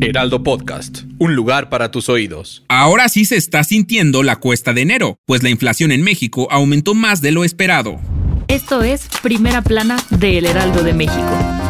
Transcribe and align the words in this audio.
Heraldo 0.00 0.44
Podcast, 0.44 1.02
un 1.18 1.34
lugar 1.34 1.70
para 1.70 1.90
tus 1.90 2.08
oídos. 2.08 2.62
Ahora 2.68 3.08
sí 3.08 3.24
se 3.24 3.36
está 3.36 3.64
sintiendo 3.64 4.22
la 4.22 4.36
cuesta 4.36 4.72
de 4.72 4.82
enero, 4.82 5.18
pues 5.26 5.42
la 5.42 5.50
inflación 5.50 5.90
en 5.90 6.02
México 6.02 6.46
aumentó 6.50 6.94
más 6.94 7.20
de 7.20 7.32
lo 7.32 7.42
esperado. 7.42 7.98
Esto 8.46 8.82
es 8.82 9.08
Primera 9.22 9.60
Plana 9.62 9.96
de 10.10 10.38
El 10.38 10.46
Heraldo 10.46 10.84
de 10.84 10.94
México. 10.94 11.67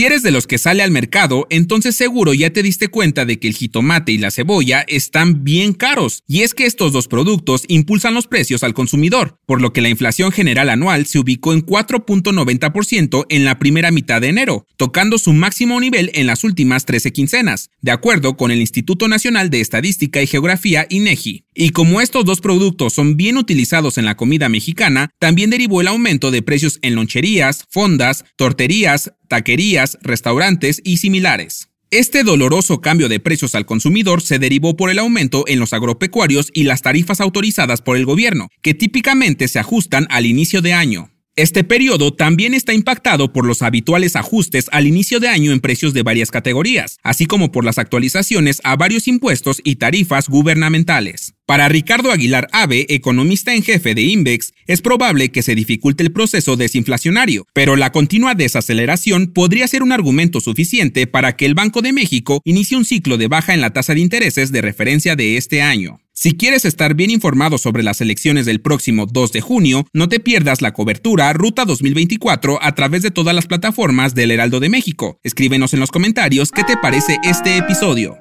Si 0.00 0.06
eres 0.06 0.22
de 0.22 0.30
los 0.30 0.46
que 0.46 0.56
sale 0.56 0.82
al 0.82 0.90
mercado, 0.90 1.46
entonces 1.50 1.94
seguro 1.94 2.32
ya 2.32 2.48
te 2.48 2.62
diste 2.62 2.88
cuenta 2.88 3.26
de 3.26 3.38
que 3.38 3.48
el 3.48 3.54
jitomate 3.54 4.12
y 4.12 4.16
la 4.16 4.30
cebolla 4.30 4.82
están 4.88 5.44
bien 5.44 5.74
caros, 5.74 6.22
y 6.26 6.40
es 6.40 6.54
que 6.54 6.64
estos 6.64 6.94
dos 6.94 7.06
productos 7.06 7.64
impulsan 7.68 8.14
los 8.14 8.26
precios 8.26 8.64
al 8.64 8.72
consumidor, 8.72 9.38
por 9.44 9.60
lo 9.60 9.74
que 9.74 9.82
la 9.82 9.90
inflación 9.90 10.32
general 10.32 10.70
anual 10.70 11.04
se 11.04 11.18
ubicó 11.18 11.52
en 11.52 11.66
4.90% 11.66 13.26
en 13.28 13.44
la 13.44 13.58
primera 13.58 13.90
mitad 13.90 14.22
de 14.22 14.28
enero, 14.28 14.64
tocando 14.78 15.18
su 15.18 15.34
máximo 15.34 15.78
nivel 15.78 16.10
en 16.14 16.26
las 16.26 16.44
últimas 16.44 16.86
13 16.86 17.12
quincenas, 17.12 17.68
de 17.82 17.90
acuerdo 17.90 18.38
con 18.38 18.50
el 18.50 18.60
Instituto 18.60 19.06
Nacional 19.06 19.50
de 19.50 19.60
Estadística 19.60 20.22
y 20.22 20.26
Geografía 20.26 20.86
INEGI. 20.88 21.44
Y 21.54 21.70
como 21.72 22.00
estos 22.00 22.24
dos 22.24 22.40
productos 22.40 22.94
son 22.94 23.18
bien 23.18 23.36
utilizados 23.36 23.98
en 23.98 24.06
la 24.06 24.16
comida 24.16 24.48
mexicana, 24.48 25.10
también 25.18 25.50
derivó 25.50 25.82
el 25.82 25.88
aumento 25.88 26.30
de 26.30 26.40
precios 26.40 26.78
en 26.80 26.94
loncherías, 26.94 27.66
fondas, 27.68 28.24
torterías, 28.36 29.12
taquerías, 29.28 29.89
restaurantes 30.02 30.80
y 30.84 30.98
similares. 30.98 31.68
Este 31.90 32.22
doloroso 32.22 32.80
cambio 32.80 33.08
de 33.08 33.18
precios 33.18 33.56
al 33.56 33.66
consumidor 33.66 34.22
se 34.22 34.38
derivó 34.38 34.76
por 34.76 34.90
el 34.90 35.00
aumento 35.00 35.44
en 35.48 35.58
los 35.58 35.72
agropecuarios 35.72 36.50
y 36.54 36.62
las 36.62 36.82
tarifas 36.82 37.20
autorizadas 37.20 37.82
por 37.82 37.96
el 37.96 38.06
gobierno, 38.06 38.48
que 38.62 38.74
típicamente 38.74 39.48
se 39.48 39.58
ajustan 39.58 40.06
al 40.10 40.26
inicio 40.26 40.62
de 40.62 40.72
año. 40.72 41.10
Este 41.40 41.64
periodo 41.64 42.12
también 42.12 42.52
está 42.52 42.74
impactado 42.74 43.32
por 43.32 43.46
los 43.46 43.62
habituales 43.62 44.14
ajustes 44.14 44.66
al 44.72 44.86
inicio 44.86 45.20
de 45.20 45.28
año 45.28 45.52
en 45.52 45.60
precios 45.60 45.94
de 45.94 46.02
varias 46.02 46.30
categorías, 46.30 46.98
así 47.02 47.24
como 47.24 47.50
por 47.50 47.64
las 47.64 47.78
actualizaciones 47.78 48.60
a 48.62 48.76
varios 48.76 49.08
impuestos 49.08 49.62
y 49.64 49.76
tarifas 49.76 50.28
gubernamentales. 50.28 51.32
Para 51.46 51.70
Ricardo 51.70 52.12
Aguilar 52.12 52.46
Ave, 52.52 52.84
economista 52.90 53.54
en 53.54 53.62
jefe 53.62 53.94
de 53.94 54.02
Invex, 54.02 54.52
es 54.66 54.82
probable 54.82 55.30
que 55.30 55.40
se 55.40 55.54
dificulte 55.54 56.02
el 56.02 56.12
proceso 56.12 56.56
desinflacionario, 56.56 57.46
pero 57.54 57.74
la 57.74 57.90
continua 57.90 58.34
desaceleración 58.34 59.28
podría 59.32 59.66
ser 59.66 59.82
un 59.82 59.92
argumento 59.92 60.42
suficiente 60.42 61.06
para 61.06 61.36
que 61.36 61.46
el 61.46 61.54
Banco 61.54 61.80
de 61.80 61.94
México 61.94 62.42
inicie 62.44 62.76
un 62.76 62.84
ciclo 62.84 63.16
de 63.16 63.28
baja 63.28 63.54
en 63.54 63.62
la 63.62 63.72
tasa 63.72 63.94
de 63.94 64.00
intereses 64.00 64.52
de 64.52 64.60
referencia 64.60 65.16
de 65.16 65.38
este 65.38 65.62
año. 65.62 66.02
Si 66.22 66.32
quieres 66.32 66.66
estar 66.66 66.94
bien 66.94 67.08
informado 67.08 67.56
sobre 67.56 67.82
las 67.82 68.02
elecciones 68.02 68.44
del 68.44 68.60
próximo 68.60 69.06
2 69.06 69.32
de 69.32 69.40
junio, 69.40 69.86
no 69.94 70.10
te 70.10 70.20
pierdas 70.20 70.60
la 70.60 70.74
cobertura 70.74 71.32
Ruta 71.32 71.64
2024 71.64 72.58
a 72.62 72.74
través 72.74 73.00
de 73.00 73.10
todas 73.10 73.34
las 73.34 73.46
plataformas 73.46 74.14
del 74.14 74.30
Heraldo 74.30 74.60
de 74.60 74.68
México. 74.68 75.18
Escríbenos 75.22 75.72
en 75.72 75.80
los 75.80 75.90
comentarios 75.90 76.50
qué 76.50 76.62
te 76.62 76.76
parece 76.76 77.16
este 77.24 77.56
episodio. 77.56 78.18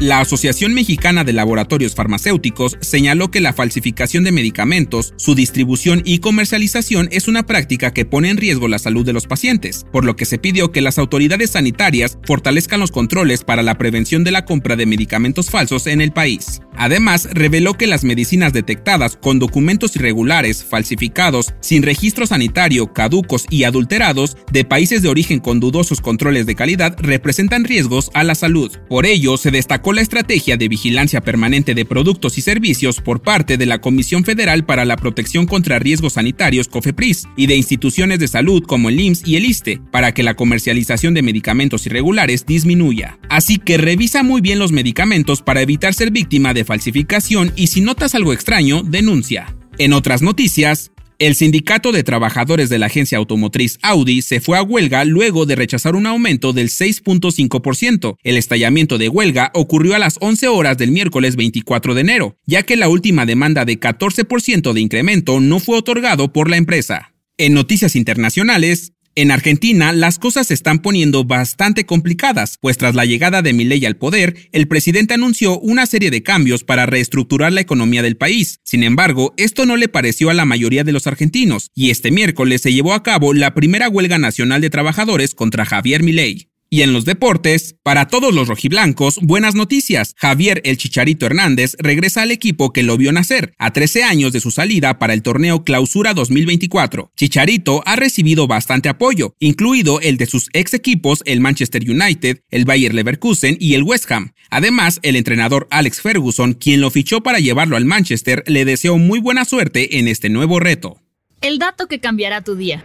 La 0.00 0.18
Asociación 0.18 0.74
Mexicana 0.74 1.22
de 1.22 1.32
Laboratorios 1.32 1.94
Farmacéuticos 1.94 2.76
señaló 2.80 3.30
que 3.30 3.40
la 3.40 3.52
falsificación 3.52 4.24
de 4.24 4.32
medicamentos, 4.32 5.14
su 5.16 5.36
distribución 5.36 6.02
y 6.04 6.18
comercialización 6.18 7.08
es 7.12 7.28
una 7.28 7.46
práctica 7.46 7.92
que 7.92 8.04
pone 8.04 8.28
en 8.28 8.36
riesgo 8.36 8.66
la 8.66 8.80
salud 8.80 9.06
de 9.06 9.12
los 9.12 9.26
pacientes, 9.28 9.86
por 9.92 10.04
lo 10.04 10.16
que 10.16 10.24
se 10.24 10.38
pidió 10.38 10.72
que 10.72 10.80
las 10.80 10.98
autoridades 10.98 11.50
sanitarias 11.50 12.18
fortalezcan 12.24 12.80
los 12.80 12.90
controles 12.90 13.44
para 13.44 13.62
la 13.62 13.78
prevención 13.78 14.24
de 14.24 14.32
la 14.32 14.44
compra 14.44 14.74
de 14.74 14.86
medicamentos 14.86 15.48
falsos 15.48 15.86
en 15.86 16.00
el 16.00 16.12
país. 16.12 16.60
Además, 16.76 17.28
reveló 17.32 17.74
que 17.74 17.86
las 17.86 18.04
medicinas 18.04 18.52
detectadas 18.52 19.16
con 19.16 19.38
documentos 19.38 19.96
irregulares, 19.96 20.64
falsificados, 20.64 21.54
sin 21.60 21.82
registro 21.82 22.26
sanitario, 22.26 22.92
caducos 22.92 23.46
y 23.50 23.64
adulterados 23.64 24.36
de 24.52 24.64
países 24.64 25.02
de 25.02 25.08
origen 25.08 25.40
con 25.40 25.60
dudosos 25.60 26.00
controles 26.00 26.46
de 26.46 26.54
calidad 26.54 26.96
representan 26.98 27.64
riesgos 27.64 28.10
a 28.14 28.24
la 28.24 28.34
salud. 28.34 28.72
Por 28.88 29.06
ello, 29.06 29.36
se 29.36 29.50
destacó 29.50 29.92
la 29.92 30.02
estrategia 30.02 30.56
de 30.56 30.68
vigilancia 30.68 31.20
permanente 31.20 31.74
de 31.74 31.84
productos 31.84 32.38
y 32.38 32.40
servicios 32.40 33.00
por 33.00 33.22
parte 33.22 33.56
de 33.56 33.66
la 33.66 33.80
Comisión 33.80 34.24
Federal 34.24 34.64
para 34.64 34.84
la 34.84 34.96
Protección 34.96 35.46
contra 35.46 35.78
Riesgos 35.78 36.14
Sanitarios 36.14 36.68
COFEPRIS 36.68 37.28
y 37.36 37.46
de 37.46 37.56
instituciones 37.56 38.18
de 38.18 38.28
salud 38.28 38.64
como 38.64 38.88
el 38.88 39.00
IMSS 39.00 39.26
y 39.26 39.36
el 39.36 39.44
ISTE 39.44 39.80
para 39.90 40.12
que 40.12 40.22
la 40.22 40.34
comercialización 40.34 41.14
de 41.14 41.22
medicamentos 41.22 41.86
irregulares 41.86 42.46
disminuya. 42.46 43.18
Así 43.28 43.58
que 43.58 43.78
revisa 43.78 44.22
muy 44.22 44.40
bien 44.40 44.58
los 44.58 44.72
medicamentos 44.72 45.42
para 45.42 45.62
evitar 45.62 45.94
ser 45.94 46.10
víctima 46.10 46.54
falsificación 46.64 47.52
y 47.56 47.68
si 47.68 47.80
notas 47.80 48.14
algo 48.14 48.32
extraño, 48.32 48.82
denuncia. 48.82 49.54
En 49.78 49.92
otras 49.92 50.22
noticias, 50.22 50.92
el 51.20 51.36
sindicato 51.36 51.92
de 51.92 52.02
trabajadores 52.02 52.68
de 52.68 52.78
la 52.78 52.86
agencia 52.86 53.18
automotriz 53.18 53.78
Audi 53.82 54.20
se 54.20 54.40
fue 54.40 54.58
a 54.58 54.62
huelga 54.62 55.04
luego 55.04 55.46
de 55.46 55.54
rechazar 55.54 55.94
un 55.94 56.06
aumento 56.06 56.52
del 56.52 56.70
6.5%. 56.70 58.16
El 58.22 58.36
estallamiento 58.36 58.98
de 58.98 59.08
huelga 59.08 59.52
ocurrió 59.54 59.94
a 59.94 60.00
las 60.00 60.16
11 60.20 60.48
horas 60.48 60.76
del 60.76 60.90
miércoles 60.90 61.36
24 61.36 61.94
de 61.94 62.00
enero, 62.00 62.36
ya 62.46 62.64
que 62.64 62.76
la 62.76 62.88
última 62.88 63.26
demanda 63.26 63.64
de 63.64 63.78
14% 63.78 64.72
de 64.72 64.80
incremento 64.80 65.40
no 65.40 65.60
fue 65.60 65.78
otorgado 65.78 66.32
por 66.32 66.50
la 66.50 66.56
empresa. 66.56 67.14
En 67.38 67.54
noticias 67.54 67.96
internacionales, 67.96 68.93
en 69.16 69.30
Argentina, 69.30 69.92
las 69.92 70.18
cosas 70.18 70.48
se 70.48 70.54
están 70.54 70.80
poniendo 70.80 71.24
bastante 71.24 71.86
complicadas, 71.86 72.58
pues 72.60 72.78
tras 72.78 72.94
la 72.94 73.04
llegada 73.04 73.42
de 73.42 73.52
Milei 73.52 73.84
al 73.86 73.96
poder, 73.96 74.36
el 74.52 74.68
presidente 74.68 75.14
anunció 75.14 75.58
una 75.60 75.86
serie 75.86 76.10
de 76.10 76.22
cambios 76.22 76.64
para 76.64 76.86
reestructurar 76.86 77.52
la 77.52 77.60
economía 77.60 78.02
del 78.02 78.16
país. 78.16 78.60
Sin 78.64 78.82
embargo, 78.82 79.34
esto 79.36 79.66
no 79.66 79.76
le 79.76 79.88
pareció 79.88 80.30
a 80.30 80.34
la 80.34 80.44
mayoría 80.44 80.84
de 80.84 80.92
los 80.92 81.06
argentinos, 81.06 81.70
y 81.74 81.90
este 81.90 82.10
miércoles 82.10 82.62
se 82.62 82.72
llevó 82.72 82.92
a 82.94 83.02
cabo 83.02 83.34
la 83.34 83.54
primera 83.54 83.88
huelga 83.88 84.18
nacional 84.18 84.60
de 84.60 84.70
trabajadores 84.70 85.34
contra 85.34 85.64
Javier 85.64 86.02
Milei. 86.02 86.53
Y 86.74 86.82
en 86.82 86.92
los 86.92 87.04
deportes, 87.04 87.76
para 87.84 88.08
todos 88.08 88.34
los 88.34 88.48
rojiblancos, 88.48 89.20
buenas 89.22 89.54
noticias. 89.54 90.12
Javier 90.16 90.60
El 90.64 90.76
Chicharito 90.76 91.24
Hernández 91.24 91.76
regresa 91.78 92.22
al 92.22 92.32
equipo 92.32 92.72
que 92.72 92.82
lo 92.82 92.96
vio 92.96 93.12
nacer, 93.12 93.54
a 93.58 93.72
13 93.72 94.02
años 94.02 94.32
de 94.32 94.40
su 94.40 94.50
salida 94.50 94.98
para 94.98 95.14
el 95.14 95.22
torneo 95.22 95.62
Clausura 95.62 96.14
2024. 96.14 97.12
Chicharito 97.16 97.84
ha 97.86 97.94
recibido 97.94 98.48
bastante 98.48 98.88
apoyo, 98.88 99.36
incluido 99.38 100.00
el 100.00 100.16
de 100.16 100.26
sus 100.26 100.48
ex 100.52 100.74
equipos, 100.74 101.22
el 101.26 101.40
Manchester 101.40 101.88
United, 101.88 102.40
el 102.50 102.64
Bayer 102.64 102.92
Leverkusen 102.92 103.56
y 103.60 103.74
el 103.74 103.84
West 103.84 104.10
Ham. 104.10 104.32
Además, 104.50 104.98
el 105.04 105.14
entrenador 105.14 105.68
Alex 105.70 106.00
Ferguson, 106.00 106.54
quien 106.54 106.80
lo 106.80 106.90
fichó 106.90 107.22
para 107.22 107.38
llevarlo 107.38 107.76
al 107.76 107.84
Manchester, 107.84 108.42
le 108.48 108.64
deseó 108.64 108.98
muy 108.98 109.20
buena 109.20 109.44
suerte 109.44 110.00
en 110.00 110.08
este 110.08 110.28
nuevo 110.28 110.58
reto. 110.58 111.00
El 111.40 111.60
dato 111.60 111.86
que 111.86 112.00
cambiará 112.00 112.40
tu 112.40 112.56
día. 112.56 112.84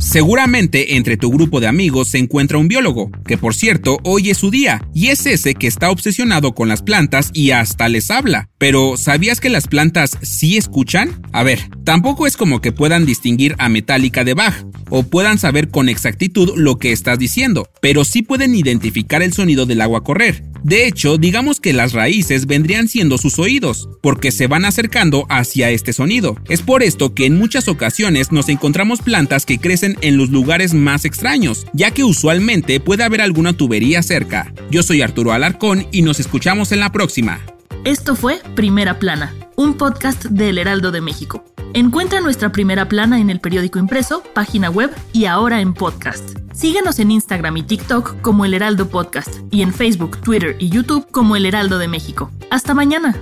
Seguramente 0.00 0.96
entre 0.96 1.16
tu 1.16 1.30
grupo 1.30 1.60
de 1.60 1.66
amigos 1.66 2.08
se 2.08 2.18
encuentra 2.18 2.58
un 2.58 2.68
biólogo, 2.68 3.10
que 3.26 3.38
por 3.38 3.54
cierto 3.54 3.98
hoy 4.04 4.30
es 4.30 4.38
su 4.38 4.50
día, 4.50 4.86
y 4.94 5.08
es 5.08 5.26
ese 5.26 5.54
que 5.54 5.66
está 5.66 5.90
obsesionado 5.90 6.54
con 6.54 6.68
las 6.68 6.82
plantas 6.82 7.30
y 7.32 7.52
hasta 7.52 7.88
les 7.88 8.10
habla. 8.10 8.48
Pero 8.58 8.96
¿sabías 8.96 9.40
que 9.40 9.50
las 9.50 9.66
plantas 9.66 10.18
sí 10.22 10.56
escuchan? 10.56 11.22
A 11.32 11.42
ver, 11.42 11.60
tampoco 11.84 12.26
es 12.26 12.36
como 12.36 12.60
que 12.60 12.72
puedan 12.72 13.06
distinguir 13.06 13.54
a 13.58 13.68
Metallica 13.68 14.24
de 14.24 14.34
Bach, 14.34 14.54
o 14.90 15.04
puedan 15.04 15.38
saber 15.38 15.70
con 15.70 15.88
exactitud 15.88 16.52
lo 16.56 16.78
que 16.78 16.92
estás 16.92 17.18
diciendo, 17.18 17.68
pero 17.80 18.04
sí 18.04 18.22
pueden 18.22 18.54
identificar 18.54 19.22
el 19.22 19.32
sonido 19.32 19.66
del 19.66 19.80
agua 19.80 20.04
correr. 20.04 20.44
De 20.64 20.86
hecho, 20.86 21.18
digamos 21.18 21.60
que 21.60 21.74
las 21.74 21.92
raíces 21.92 22.46
vendrían 22.46 22.88
siendo 22.88 23.18
sus 23.18 23.38
oídos, 23.38 23.90
porque 24.00 24.32
se 24.32 24.46
van 24.46 24.64
acercando 24.64 25.26
hacia 25.28 25.68
este 25.68 25.92
sonido. 25.92 26.38
Es 26.48 26.62
por 26.62 26.82
esto 26.82 27.12
que 27.12 27.26
en 27.26 27.36
muchas 27.36 27.68
ocasiones 27.68 28.32
nos 28.32 28.48
encontramos 28.48 29.02
plantas 29.02 29.44
que 29.44 29.58
crecen 29.58 29.98
en 30.00 30.16
los 30.16 30.30
lugares 30.30 30.72
más 30.72 31.04
extraños, 31.04 31.66
ya 31.74 31.90
que 31.90 32.02
usualmente 32.02 32.80
puede 32.80 33.04
haber 33.04 33.20
alguna 33.20 33.52
tubería 33.52 34.02
cerca. 34.02 34.54
Yo 34.70 34.82
soy 34.82 35.02
Arturo 35.02 35.34
Alarcón 35.34 35.86
y 35.92 36.00
nos 36.00 36.18
escuchamos 36.18 36.72
en 36.72 36.80
la 36.80 36.90
próxima. 36.90 37.40
Esto 37.84 38.16
fue 38.16 38.40
Primera 38.54 38.98
Plana, 38.98 39.34
un 39.56 39.74
podcast 39.74 40.24
del 40.24 40.56
Heraldo 40.56 40.92
de 40.92 41.02
México. 41.02 41.44
Encuentra 41.74 42.22
nuestra 42.22 42.52
primera 42.52 42.88
plana 42.88 43.20
en 43.20 43.28
el 43.28 43.38
periódico 43.38 43.78
impreso, 43.78 44.22
página 44.32 44.70
web 44.70 44.90
y 45.12 45.26
ahora 45.26 45.60
en 45.60 45.74
podcast. 45.74 46.43
Síguenos 46.54 47.00
en 47.00 47.10
Instagram 47.10 47.56
y 47.56 47.62
TikTok 47.64 48.20
como 48.20 48.44
El 48.44 48.54
Heraldo 48.54 48.88
Podcast 48.88 49.40
y 49.50 49.62
en 49.62 49.74
Facebook, 49.74 50.20
Twitter 50.22 50.56
y 50.60 50.70
YouTube 50.70 51.10
como 51.10 51.34
El 51.34 51.46
Heraldo 51.46 51.78
de 51.78 51.88
México. 51.88 52.30
Hasta 52.48 52.74
mañana. 52.74 53.16